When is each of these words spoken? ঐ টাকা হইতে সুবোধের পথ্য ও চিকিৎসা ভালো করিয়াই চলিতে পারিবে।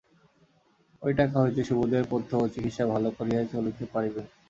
ঐ 1.01 1.09
টাকা 1.19 1.37
হইতে 1.43 1.61
সুবোধের 1.69 2.03
পথ্য 2.11 2.29
ও 2.35 2.53
চিকিৎসা 2.53 2.83
ভালো 2.93 3.09
করিয়াই 3.17 3.45
চলিতে 3.53 3.83
পারিবে। 3.93 4.21